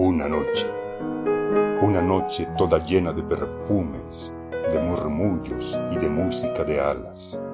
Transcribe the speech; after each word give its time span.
Una 0.00 0.28
noche, 0.28 0.70
una 1.82 2.00
noche 2.00 2.46
toda 2.56 2.78
llena 2.78 3.12
de 3.12 3.20
perfumes, 3.20 4.38
de 4.72 4.78
murmullos 4.78 5.76
y 5.90 5.96
de 5.96 6.08
música 6.08 6.62
de 6.62 6.80
alas. 6.80 7.44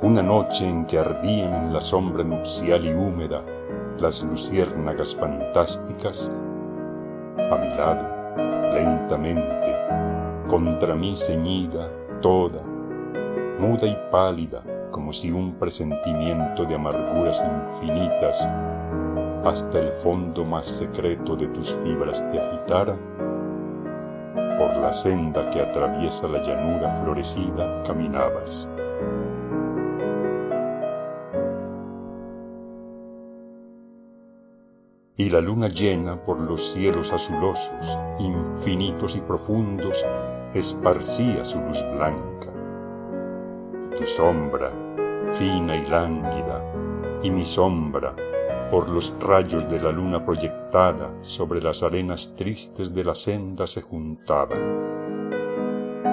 Una 0.00 0.22
noche 0.22 0.66
en 0.66 0.86
que 0.86 0.98
ardían 0.98 1.52
en 1.52 1.72
la 1.74 1.82
sombra 1.82 2.24
nupcial 2.24 2.86
y 2.86 2.90
húmeda 2.90 3.42
las 3.98 4.22
luciérnagas 4.22 5.14
fantásticas, 5.14 6.34
a 7.36 7.56
mi 7.56 7.68
lado, 7.76 8.72
lentamente, 8.72 9.76
contra 10.48 10.94
mí 10.94 11.18
ceñida, 11.18 11.90
toda, 12.22 12.62
muda 13.58 13.86
y 13.86 13.98
pálida, 14.10 14.62
como 14.90 15.12
si 15.12 15.30
un 15.30 15.56
presentimiento 15.56 16.64
de 16.64 16.76
amarguras 16.76 17.44
infinitas 17.44 18.50
hasta 19.44 19.78
el 19.78 19.92
fondo 19.92 20.44
más 20.44 20.66
secreto 20.66 21.34
de 21.34 21.46
tus 21.48 21.74
fibras 21.76 22.30
te 22.30 22.38
agitara, 22.38 22.96
por 24.58 24.76
la 24.76 24.92
senda 24.92 25.48
que 25.50 25.60
atraviesa 25.60 26.28
la 26.28 26.42
llanura 26.42 27.00
florecida 27.02 27.82
caminabas. 27.82 28.70
Y 35.16 35.28
la 35.30 35.40
luna 35.40 35.68
llena 35.68 36.16
por 36.16 36.40
los 36.40 36.72
cielos 36.72 37.12
azulosos, 37.12 37.98
infinitos 38.18 39.16
y 39.16 39.20
profundos, 39.20 40.06
esparcía 40.54 41.44
su 41.44 41.60
luz 41.60 41.82
blanca. 41.94 42.52
Y 43.92 43.96
tu 43.96 44.06
sombra, 44.06 44.70
fina 45.38 45.76
y 45.76 45.86
lánguida, 45.86 46.64
y 47.22 47.30
mi 47.30 47.44
sombra, 47.44 48.14
por 48.70 48.88
los 48.88 49.16
rayos 49.20 49.68
de 49.68 49.80
la 49.80 49.90
luna 49.90 50.24
proyectada 50.24 51.10
sobre 51.22 51.60
las 51.60 51.82
arenas 51.82 52.36
tristes 52.36 52.94
de 52.94 53.04
la 53.04 53.14
senda 53.14 53.66
se 53.66 53.82
juntaban. 53.82 54.90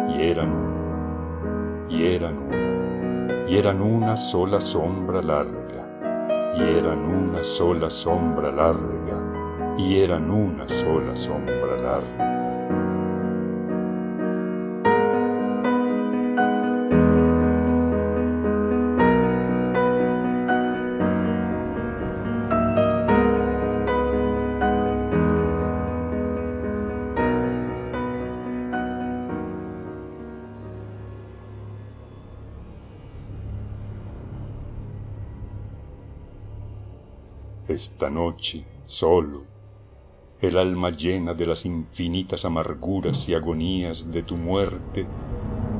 Y 0.10 0.24
eran, 0.24 1.86
y 1.90 2.06
eran 2.06 2.38
una, 2.38 3.48
y 3.48 3.58
eran 3.58 3.82
una 3.82 4.18
sola 4.18 4.60
sombra 4.60 5.22
larga, 5.22 6.54
y 6.58 6.78
eran 6.78 7.00
una 7.00 7.44
sola 7.44 7.90
sombra 7.90 8.52
larga, 8.52 9.76
y 9.78 10.00
eran 10.00 10.32
una 10.32 10.68
sola 10.68 11.16
sombra 11.16 11.78
larga. 11.78 12.38
Esta 37.68 38.10
noche, 38.10 38.64
solo, 38.86 39.44
el 40.40 40.58
alma 40.58 40.90
llena 40.90 41.34
de 41.34 41.46
las 41.46 41.66
infinitas 41.66 42.46
amarguras 42.46 43.28
y 43.28 43.34
agonías 43.34 44.10
de 44.10 44.24
tu 44.24 44.38
muerte, 44.38 45.06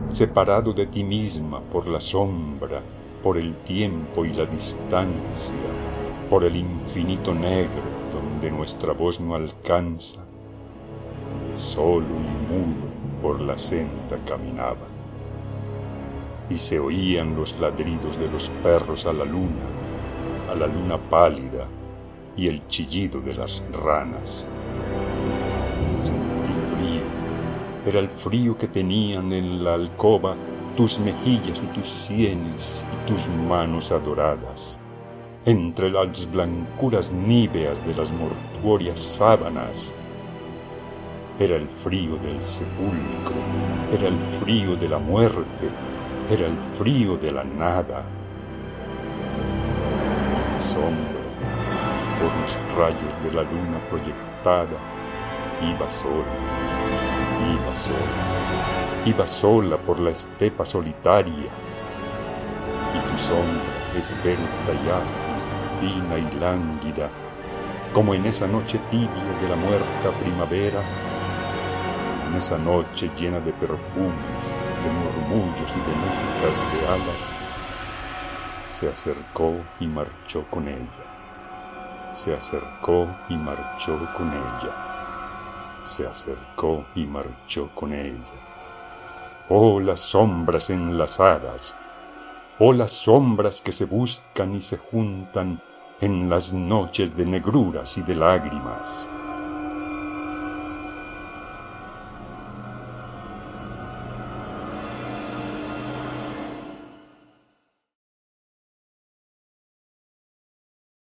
separado 0.10 0.74
de 0.74 0.88
ti 0.88 1.06
misma 1.06 1.62
por 1.62 1.88
la 1.88 2.02
sombra, 2.02 2.82
por 3.24 3.38
el 3.38 3.56
tiempo 3.56 4.26
y 4.26 4.34
la 4.34 4.46
distancia, 4.46 5.56
por 6.30 6.44
el 6.44 6.58
infinito 6.58 7.34
negro 7.34 7.84
donde 8.12 8.52
nuestra 8.52 8.92
voz 8.92 9.22
no 9.22 9.36
alcanza, 9.36 10.26
solo 11.56 12.06
y 12.06 12.54
mudo 12.54 12.86
por 13.22 13.40
la 13.40 13.58
senda 13.58 14.18
caminaba. 14.28 14.88
Y 16.50 16.58
se 16.58 16.80
oían 16.80 17.38
los 17.38 17.58
ladridos 17.62 18.18
de 18.18 18.30
los 18.30 18.50
perros 18.62 19.06
a 19.06 19.14
la 19.14 19.24
luna, 19.24 19.78
a 20.50 20.56
la 20.56 20.68
luna 20.68 20.98
pálida 20.98 21.66
y 22.36 22.48
el 22.48 22.66
chillido 22.68 23.20
de 23.22 23.34
las 23.34 23.66
ranas. 23.72 24.50
Sentí 26.02 26.54
frío, 26.76 27.02
era 27.86 28.00
el 28.00 28.10
frío 28.10 28.58
que 28.58 28.68
tenían 28.68 29.34
en 29.34 29.64
la 29.64 29.74
alcoba 29.74 30.36
tus 30.76 31.00
mejillas 31.00 31.64
y 31.64 31.68
tus 31.68 31.88
sienes 31.88 32.88
y 32.94 33.12
tus 33.12 33.28
manos 33.28 33.92
adoradas, 33.92 34.80
entre 35.46 35.90
las 35.90 36.32
blancuras 36.32 37.12
níveas 37.12 37.86
de 37.86 37.96
las 37.96 38.12
mortuorias 38.12 39.00
sábanas. 39.00 39.96
Era 41.40 41.56
el 41.56 41.68
frío 41.68 42.18
del 42.18 42.44
sepulcro, 42.44 43.36
era 43.92 44.08
el 44.08 44.18
frío 44.40 44.76
de 44.76 44.90
la 44.90 45.00
muerte, 45.00 45.70
era 46.30 46.46
el 46.46 46.58
frío 46.78 47.18
de 47.18 47.32
la 47.32 47.44
nada 47.44 48.17
sombra, 50.60 51.22
por 52.20 52.32
los 52.42 52.60
rayos 52.78 53.24
de 53.24 53.32
la 53.32 53.44
luna 53.44 53.80
proyectada, 53.90 54.78
iba 55.62 55.90
sola, 55.90 56.26
iba 57.54 57.76
sola, 57.76 59.06
iba 59.06 59.28
sola 59.28 59.78
por 59.78 60.00
la 60.00 60.12
estepa 60.12 60.66
solitaria, 60.66 61.50
y 62.96 63.12
tu 63.12 63.18
sombra 63.18 63.78
esbelta 63.96 64.74
ya, 64.86 65.02
fina 65.80 66.18
y 66.18 66.40
lánguida, 66.40 67.10
como 67.94 68.14
en 68.14 68.26
esa 68.26 68.48
noche 68.48 68.80
tibia 68.90 69.38
de 69.42 69.50
la 69.50 69.56
muerta 69.56 70.12
primavera, 70.22 70.82
en 72.28 72.36
esa 72.36 72.58
noche 72.58 73.10
llena 73.18 73.40
de 73.40 73.54
perfumes, 73.54 74.56
de 74.84 74.90
murmullos 74.90 75.76
y 75.76 75.80
de 75.90 75.96
músicas 75.98 76.64
de 76.72 76.88
alas, 76.88 77.34
se 78.68 78.90
acercó 78.90 79.64
y 79.80 79.88
marchó 79.88 80.46
con 80.50 80.68
ella. 80.68 82.12
Se 82.12 82.36
acercó 82.36 83.08
y 83.30 83.38
marchó 83.38 83.98
con 84.16 84.28
ella. 84.28 85.82
Se 85.84 86.06
acercó 86.06 86.86
y 86.94 87.06
marchó 87.06 87.74
con 87.74 87.94
ella. 87.94 88.18
Oh 89.48 89.80
las 89.80 90.02
sombras 90.02 90.70
enlazadas, 90.70 91.78
oh 92.60 92.74
las 92.74 92.92
sombras 92.92 93.62
que 93.62 93.72
se 93.72 93.86
buscan 93.86 94.54
y 94.54 94.60
se 94.60 94.78
juntan 94.78 95.62
en 96.02 96.30
las 96.30 96.52
noches 96.52 97.16
de 97.16 97.26
negruras 97.26 97.98
y 97.98 98.02
de 98.02 98.16
lágrimas. 98.16 99.10